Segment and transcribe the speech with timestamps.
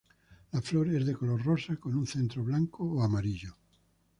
[0.51, 3.55] La flor es de color rosa con un centro blanco o amarillo.